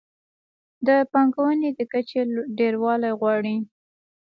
د 0.87 0.89
پانګونې 1.11 1.69
د 1.77 1.79
کچې 1.91 2.21
ډېروالی 2.57 3.11
غواړي. 3.19 3.55